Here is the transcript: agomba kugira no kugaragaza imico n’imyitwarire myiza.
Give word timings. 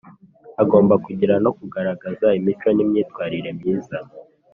agomba 0.61 0.93
kugira 1.05 1.35
no 1.43 1.51
kugaragaza 1.57 2.27
imico 2.39 2.67
n’imyitwarire 2.73 3.49
myiza. 3.57 3.97